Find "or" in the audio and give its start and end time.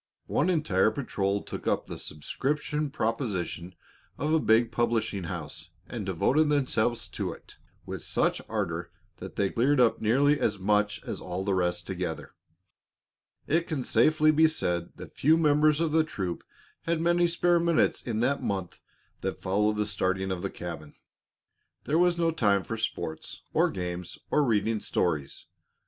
23.53-23.69, 24.31-24.43